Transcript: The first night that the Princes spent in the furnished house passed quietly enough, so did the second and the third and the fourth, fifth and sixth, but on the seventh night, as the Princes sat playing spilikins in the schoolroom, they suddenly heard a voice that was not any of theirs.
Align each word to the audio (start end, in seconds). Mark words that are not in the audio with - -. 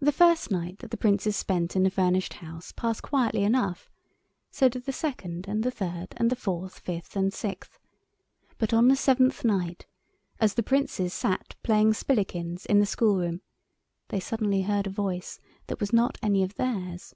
The 0.00 0.12
first 0.12 0.50
night 0.50 0.78
that 0.78 0.92
the 0.92 0.96
Princes 0.96 1.36
spent 1.36 1.76
in 1.76 1.82
the 1.82 1.90
furnished 1.90 2.32
house 2.40 2.72
passed 2.74 3.02
quietly 3.02 3.42
enough, 3.44 3.90
so 4.50 4.66
did 4.66 4.86
the 4.86 4.94
second 4.94 5.46
and 5.46 5.62
the 5.62 5.70
third 5.70 6.14
and 6.16 6.30
the 6.30 6.36
fourth, 6.36 6.78
fifth 6.78 7.16
and 7.16 7.30
sixth, 7.34 7.78
but 8.56 8.72
on 8.72 8.88
the 8.88 8.96
seventh 8.96 9.44
night, 9.44 9.84
as 10.40 10.54
the 10.54 10.62
Princes 10.62 11.12
sat 11.12 11.54
playing 11.62 11.92
spilikins 11.92 12.64
in 12.64 12.78
the 12.78 12.86
schoolroom, 12.86 13.42
they 14.08 14.20
suddenly 14.20 14.62
heard 14.62 14.86
a 14.86 14.90
voice 14.90 15.38
that 15.66 15.80
was 15.80 15.92
not 15.92 16.16
any 16.22 16.42
of 16.42 16.54
theirs. 16.54 17.14